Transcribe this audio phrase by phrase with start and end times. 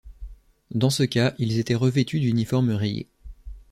[0.73, 3.07] Dans ce cas ils étaient revêtus d'uniformes rayés.